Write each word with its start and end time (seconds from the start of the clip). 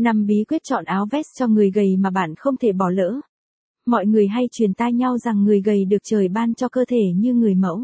Năm 0.00 0.26
bí 0.26 0.44
quyết 0.48 0.62
chọn 0.64 0.84
áo 0.84 1.06
vest 1.10 1.26
cho 1.38 1.46
người 1.46 1.70
gầy 1.70 1.96
mà 1.96 2.10
bạn 2.10 2.34
không 2.34 2.56
thể 2.56 2.72
bỏ 2.72 2.90
lỡ. 2.90 3.20
Mọi 3.86 4.06
người 4.06 4.28
hay 4.28 4.48
truyền 4.52 4.74
tai 4.74 4.92
nhau 4.92 5.18
rằng 5.18 5.44
người 5.44 5.62
gầy 5.62 5.84
được 5.84 5.96
trời 6.04 6.28
ban 6.28 6.54
cho 6.54 6.68
cơ 6.68 6.84
thể 6.88 7.12
như 7.16 7.34
người 7.34 7.54
mẫu. 7.54 7.80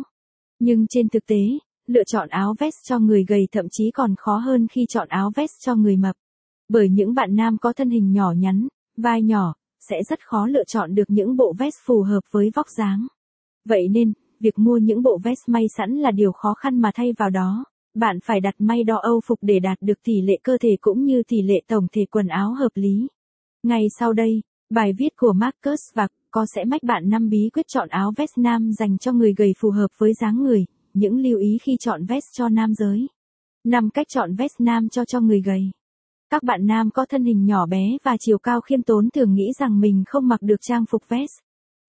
Nhưng 0.58 0.86
trên 0.86 1.08
thực 1.08 1.26
tế, 1.26 1.42
lựa 1.86 2.04
chọn 2.04 2.28
áo 2.28 2.54
vest 2.58 2.74
cho 2.84 2.98
người 2.98 3.24
gầy 3.24 3.48
thậm 3.52 3.66
chí 3.70 3.90
còn 3.90 4.14
khó 4.18 4.36
hơn 4.36 4.66
khi 4.68 4.86
chọn 4.88 5.08
áo 5.08 5.32
vest 5.34 5.50
cho 5.60 5.74
người 5.74 5.96
mập. 5.96 6.16
Bởi 6.68 6.88
những 6.88 7.14
bạn 7.14 7.36
nam 7.36 7.56
có 7.60 7.72
thân 7.72 7.90
hình 7.90 8.12
nhỏ 8.12 8.32
nhắn, 8.32 8.68
vai 8.96 9.22
nhỏ, 9.22 9.54
sẽ 9.88 9.96
rất 10.08 10.26
khó 10.26 10.46
lựa 10.46 10.64
chọn 10.64 10.94
được 10.94 11.04
những 11.08 11.36
bộ 11.36 11.54
vest 11.58 11.76
phù 11.86 12.02
hợp 12.02 12.20
với 12.30 12.50
vóc 12.54 12.66
dáng. 12.78 13.06
Vậy 13.64 13.88
nên, 13.88 14.12
việc 14.40 14.58
mua 14.58 14.76
những 14.76 15.02
bộ 15.02 15.18
vest 15.22 15.40
may 15.46 15.64
sẵn 15.76 15.96
là 15.96 16.10
điều 16.10 16.32
khó 16.32 16.54
khăn 16.54 16.80
mà 16.80 16.90
thay 16.94 17.12
vào 17.12 17.30
đó, 17.30 17.64
bạn 17.96 18.18
phải 18.24 18.40
đặt 18.40 18.54
may 18.58 18.84
đo 18.84 18.96
Âu 18.96 19.20
phục 19.26 19.38
để 19.42 19.58
đạt 19.58 19.78
được 19.80 20.02
tỷ 20.02 20.20
lệ 20.20 20.38
cơ 20.42 20.58
thể 20.60 20.76
cũng 20.80 21.04
như 21.04 21.22
tỷ 21.28 21.42
lệ 21.42 21.62
tổng 21.66 21.86
thể 21.92 22.04
quần 22.10 22.28
áo 22.28 22.54
hợp 22.54 22.70
lý. 22.74 23.06
Ngay 23.62 23.86
sau 23.98 24.12
đây, 24.12 24.42
bài 24.70 24.92
viết 24.98 25.16
của 25.16 25.32
Marcus 25.32 25.80
và 25.94 26.08
có 26.30 26.46
sẽ 26.54 26.64
mách 26.64 26.82
bạn 26.82 27.08
5 27.08 27.28
bí 27.28 27.50
quyết 27.52 27.66
chọn 27.68 27.88
áo 27.88 28.12
vest 28.16 28.38
nam 28.38 28.72
dành 28.72 28.98
cho 28.98 29.12
người 29.12 29.34
gầy 29.34 29.52
phù 29.58 29.70
hợp 29.70 29.88
với 29.98 30.14
dáng 30.14 30.42
người, 30.42 30.64
những 30.94 31.18
lưu 31.18 31.38
ý 31.38 31.58
khi 31.62 31.76
chọn 31.80 32.04
vest 32.04 32.24
cho 32.32 32.48
nam 32.48 32.74
giới. 32.74 33.06
5 33.64 33.90
cách 33.90 34.06
chọn 34.08 34.34
vest 34.34 34.52
nam 34.58 34.88
cho 34.88 35.04
cho 35.04 35.20
người 35.20 35.40
gầy. 35.40 35.70
Các 36.30 36.42
bạn 36.42 36.66
nam 36.66 36.90
có 36.90 37.06
thân 37.06 37.24
hình 37.24 37.44
nhỏ 37.44 37.66
bé 37.66 37.96
và 38.02 38.16
chiều 38.20 38.38
cao 38.38 38.60
khiêm 38.60 38.82
tốn 38.82 39.10
thường 39.10 39.34
nghĩ 39.34 39.52
rằng 39.58 39.80
mình 39.80 40.04
không 40.06 40.28
mặc 40.28 40.42
được 40.42 40.60
trang 40.60 40.84
phục 40.90 41.02
vest. 41.08 41.32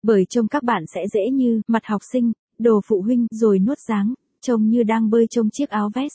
Bởi 0.03 0.25
trông 0.29 0.47
các 0.47 0.63
bạn 0.63 0.83
sẽ 0.93 1.01
dễ 1.13 1.29
như 1.33 1.61
mặt 1.67 1.85
học 1.85 2.01
sinh, 2.11 2.31
đồ 2.59 2.81
phụ 2.87 3.01
huynh 3.01 3.27
rồi 3.31 3.59
nuốt 3.59 3.77
dáng, 3.79 4.13
trông 4.41 4.69
như 4.69 4.83
đang 4.83 5.09
bơi 5.09 5.27
trong 5.27 5.49
chiếc 5.49 5.69
áo 5.69 5.89
vest. 5.93 6.13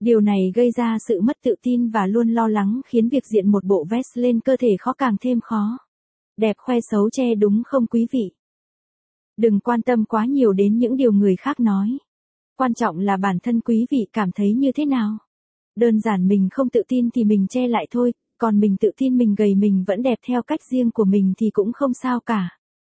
Điều 0.00 0.20
này 0.20 0.52
gây 0.54 0.70
ra 0.70 0.96
sự 1.08 1.20
mất 1.20 1.36
tự 1.44 1.54
tin 1.62 1.88
và 1.88 2.06
luôn 2.06 2.28
lo 2.28 2.48
lắng 2.48 2.80
khiến 2.86 3.08
việc 3.08 3.26
diện 3.26 3.50
một 3.50 3.64
bộ 3.64 3.86
vest 3.90 4.08
lên 4.14 4.40
cơ 4.40 4.56
thể 4.56 4.68
khó 4.78 4.92
càng 4.92 5.16
thêm 5.20 5.40
khó. 5.40 5.78
Đẹp 6.36 6.56
khoe 6.58 6.76
xấu 6.90 7.10
che 7.10 7.34
đúng 7.34 7.62
không 7.66 7.86
quý 7.86 8.06
vị? 8.12 8.30
Đừng 9.36 9.60
quan 9.60 9.82
tâm 9.82 10.04
quá 10.04 10.24
nhiều 10.24 10.52
đến 10.52 10.78
những 10.78 10.96
điều 10.96 11.12
người 11.12 11.36
khác 11.36 11.60
nói. 11.60 11.98
Quan 12.56 12.74
trọng 12.74 12.98
là 12.98 13.16
bản 13.16 13.38
thân 13.42 13.60
quý 13.60 13.86
vị 13.90 14.06
cảm 14.12 14.30
thấy 14.32 14.54
như 14.54 14.72
thế 14.72 14.84
nào. 14.84 15.18
Đơn 15.76 16.00
giản 16.00 16.28
mình 16.28 16.48
không 16.50 16.68
tự 16.68 16.82
tin 16.88 17.10
thì 17.10 17.24
mình 17.24 17.46
che 17.50 17.68
lại 17.68 17.86
thôi, 17.90 18.12
còn 18.38 18.60
mình 18.60 18.76
tự 18.80 18.90
tin 18.96 19.18
mình 19.18 19.34
gầy 19.34 19.54
mình 19.54 19.84
vẫn 19.86 20.02
đẹp 20.02 20.18
theo 20.26 20.42
cách 20.42 20.60
riêng 20.70 20.90
của 20.90 21.04
mình 21.04 21.32
thì 21.38 21.50
cũng 21.50 21.72
không 21.72 21.94
sao 22.02 22.20
cả. 22.20 22.48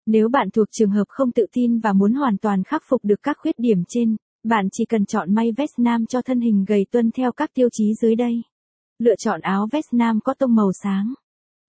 Nếu 0.06 0.28
bạn 0.28 0.50
thuộc 0.50 0.68
trường 0.70 0.90
hợp 0.90 1.04
không 1.08 1.32
tự 1.32 1.46
tin 1.52 1.78
và 1.78 1.92
muốn 1.92 2.12
hoàn 2.12 2.38
toàn 2.38 2.64
khắc 2.64 2.82
phục 2.88 3.04
được 3.04 3.22
các 3.22 3.36
khuyết 3.40 3.54
điểm 3.58 3.82
trên, 3.88 4.16
bạn 4.44 4.68
chỉ 4.72 4.84
cần 4.84 5.06
chọn 5.06 5.34
may 5.34 5.52
vest 5.56 5.78
nam 5.78 6.06
cho 6.06 6.22
thân 6.22 6.40
hình 6.40 6.64
gầy 6.68 6.86
tuân 6.90 7.10
theo 7.10 7.32
các 7.32 7.50
tiêu 7.54 7.68
chí 7.72 7.94
dưới 8.02 8.16
đây. 8.16 8.42
Lựa 8.98 9.14
chọn 9.18 9.40
áo 9.40 9.68
vest 9.72 9.86
nam 9.92 10.20
có 10.24 10.34
tông 10.34 10.54
màu 10.54 10.70
sáng. 10.82 11.14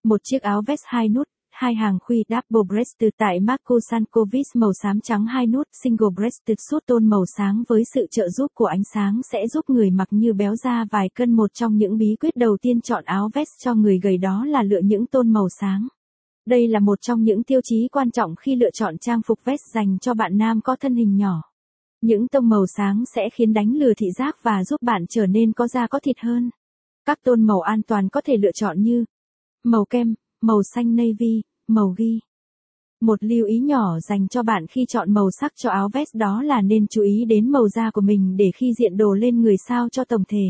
Một 0.04 0.20
chiếc 0.24 0.42
áo 0.42 0.62
vest 0.66 0.82
hai 0.84 1.08
nút, 1.08 1.28
hai 1.50 1.74
hàng 1.74 1.98
khuy 2.02 2.24
double 2.28 2.68
breast 2.68 2.90
từ 2.98 3.10
tại 3.18 3.40
Marco 3.40 3.74
Sankovic 3.90 4.46
màu 4.54 4.70
xám 4.82 5.00
trắng 5.00 5.26
hai 5.26 5.46
nút 5.46 5.66
single 5.82 6.08
breasted 6.16 6.58
suốt 6.70 6.78
tôn 6.86 7.04
màu 7.04 7.24
sáng 7.36 7.62
với 7.68 7.82
sự 7.94 8.06
trợ 8.10 8.28
giúp 8.28 8.50
của 8.54 8.64
ánh 8.64 8.82
sáng 8.94 9.20
sẽ 9.32 9.38
giúp 9.48 9.70
người 9.70 9.90
mặc 9.90 10.08
như 10.10 10.32
béo 10.32 10.56
ra 10.56 10.84
vài 10.90 11.08
cân 11.14 11.32
một 11.32 11.50
trong 11.54 11.76
những 11.76 11.98
bí 11.98 12.16
quyết 12.20 12.36
đầu 12.36 12.56
tiên 12.62 12.80
chọn 12.80 13.04
áo 13.04 13.30
vest 13.34 13.50
cho 13.64 13.74
người 13.74 13.98
gầy 14.02 14.18
đó 14.18 14.44
là 14.44 14.62
lựa 14.62 14.80
những 14.84 15.06
tôn 15.06 15.32
màu 15.32 15.48
sáng. 15.60 15.88
Đây 16.46 16.68
là 16.68 16.80
một 16.80 17.00
trong 17.00 17.22
những 17.22 17.42
tiêu 17.42 17.60
chí 17.64 17.88
quan 17.92 18.10
trọng 18.10 18.34
khi 18.36 18.56
lựa 18.56 18.70
chọn 18.70 18.98
trang 18.98 19.20
phục 19.26 19.38
vest 19.44 19.62
dành 19.74 19.98
cho 19.98 20.14
bạn 20.14 20.36
nam 20.36 20.60
có 20.60 20.76
thân 20.80 20.94
hình 20.94 21.16
nhỏ. 21.16 21.42
Những 22.00 22.28
tông 22.28 22.48
màu 22.48 22.64
sáng 22.76 23.04
sẽ 23.14 23.22
khiến 23.34 23.52
đánh 23.52 23.72
lừa 23.72 23.94
thị 23.94 24.06
giác 24.18 24.36
và 24.42 24.64
giúp 24.64 24.82
bạn 24.82 25.04
trở 25.08 25.26
nên 25.26 25.52
có 25.52 25.68
da 25.68 25.86
có 25.86 26.00
thịt 26.00 26.18
hơn. 26.18 26.50
Các 27.04 27.18
tôn 27.22 27.42
màu 27.46 27.60
an 27.60 27.82
toàn 27.82 28.08
có 28.08 28.20
thể 28.24 28.36
lựa 28.36 28.52
chọn 28.54 28.82
như 28.82 29.04
màu 29.64 29.84
kem, 29.84 30.14
màu 30.42 30.62
xanh 30.74 30.96
navy, 30.96 31.42
màu 31.68 31.94
ghi. 31.98 32.20
Một 33.00 33.24
lưu 33.24 33.46
ý 33.46 33.58
nhỏ 33.58 34.00
dành 34.08 34.28
cho 34.28 34.42
bạn 34.42 34.66
khi 34.66 34.84
chọn 34.88 35.14
màu 35.14 35.30
sắc 35.40 35.52
cho 35.56 35.70
áo 35.70 35.88
vest 35.92 36.14
đó 36.14 36.42
là 36.42 36.62
nên 36.62 36.86
chú 36.86 37.02
ý 37.02 37.24
đến 37.24 37.50
màu 37.50 37.68
da 37.68 37.90
của 37.90 38.00
mình 38.00 38.36
để 38.36 38.50
khi 38.56 38.72
diện 38.78 38.96
đồ 38.96 39.14
lên 39.14 39.40
người 39.40 39.56
sao 39.68 39.88
cho 39.88 40.04
tổng 40.04 40.24
thể. 40.28 40.46